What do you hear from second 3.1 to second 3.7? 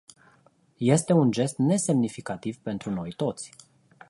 toți.